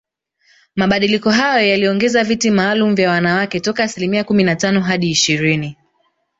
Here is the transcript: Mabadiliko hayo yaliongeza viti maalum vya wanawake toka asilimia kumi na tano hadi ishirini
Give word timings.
Mabadiliko 0.75 1.29
hayo 1.29 1.67
yaliongeza 1.69 2.23
viti 2.23 2.51
maalum 2.51 2.95
vya 2.95 3.09
wanawake 3.11 3.59
toka 3.59 3.83
asilimia 3.83 4.23
kumi 4.23 4.43
na 4.43 4.55
tano 4.55 4.81
hadi 4.81 5.09
ishirini 5.09 5.77